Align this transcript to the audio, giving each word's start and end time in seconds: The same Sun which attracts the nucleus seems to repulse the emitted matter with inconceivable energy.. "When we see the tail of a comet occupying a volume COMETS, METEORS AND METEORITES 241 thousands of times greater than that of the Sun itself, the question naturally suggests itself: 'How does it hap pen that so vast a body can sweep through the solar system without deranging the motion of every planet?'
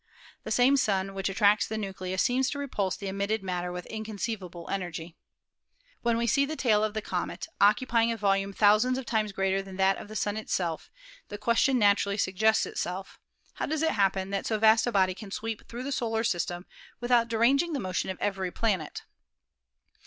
The 0.43 0.49
same 0.51 0.77
Sun 0.77 1.13
which 1.13 1.29
attracts 1.29 1.67
the 1.67 1.77
nucleus 1.77 2.23
seems 2.23 2.49
to 2.49 2.57
repulse 2.57 2.97
the 2.97 3.07
emitted 3.07 3.43
matter 3.43 3.71
with 3.71 3.85
inconceivable 3.85 4.67
energy.. 4.67 5.15
"When 6.01 6.17
we 6.17 6.25
see 6.25 6.43
the 6.43 6.55
tail 6.55 6.83
of 6.83 6.97
a 6.97 7.01
comet 7.03 7.45
occupying 7.61 8.11
a 8.11 8.17
volume 8.17 8.51
COMETS, 8.51 8.61
METEORS 8.61 8.83
AND 8.85 8.97
METEORITES 8.97 8.97
241 8.97 8.97
thousands 8.97 8.97
of 8.97 9.05
times 9.05 9.31
greater 9.33 9.61
than 9.61 9.77
that 9.77 9.97
of 9.99 10.07
the 10.07 10.15
Sun 10.15 10.37
itself, 10.37 10.89
the 11.27 11.37
question 11.37 11.77
naturally 11.77 12.17
suggests 12.17 12.65
itself: 12.65 13.19
'How 13.53 13.67
does 13.67 13.83
it 13.83 13.91
hap 13.91 14.13
pen 14.13 14.31
that 14.31 14.47
so 14.47 14.57
vast 14.57 14.87
a 14.87 14.91
body 14.91 15.13
can 15.13 15.29
sweep 15.29 15.67
through 15.67 15.83
the 15.83 15.91
solar 15.91 16.23
system 16.23 16.65
without 16.99 17.27
deranging 17.27 17.73
the 17.73 17.79
motion 17.79 18.09
of 18.09 18.17
every 18.19 18.49
planet?' 18.49 19.03